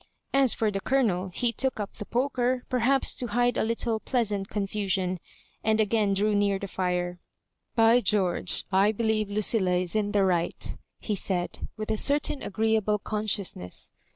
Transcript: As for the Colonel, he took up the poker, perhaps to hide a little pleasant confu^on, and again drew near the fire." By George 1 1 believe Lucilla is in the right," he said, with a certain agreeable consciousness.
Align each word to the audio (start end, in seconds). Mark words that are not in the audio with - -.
As 0.33 0.55
for 0.55 0.71
the 0.71 0.81
Colonel, 0.81 1.29
he 1.31 1.51
took 1.53 1.79
up 1.79 1.93
the 1.93 2.07
poker, 2.07 2.63
perhaps 2.69 3.13
to 3.17 3.27
hide 3.27 3.55
a 3.55 3.63
little 3.63 3.99
pleasant 3.99 4.47
confu^on, 4.47 5.19
and 5.63 5.79
again 5.79 6.15
drew 6.15 6.33
near 6.33 6.57
the 6.57 6.67
fire." 6.67 7.19
By 7.75 7.99
George 8.01 8.65
1 8.71 8.81
1 8.81 8.91
believe 8.93 9.29
Lucilla 9.29 9.73
is 9.75 9.95
in 9.95 10.11
the 10.11 10.25
right," 10.25 10.75
he 10.97 11.13
said, 11.13 11.67
with 11.77 11.91
a 11.91 11.97
certain 11.97 12.41
agreeable 12.41 12.97
consciousness. 12.97 13.91